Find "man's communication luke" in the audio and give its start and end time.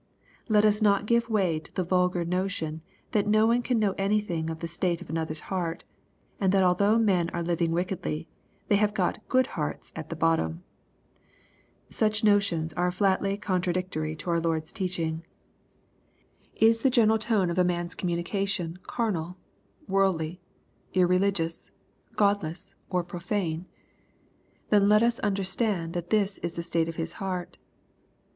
17.63-18.87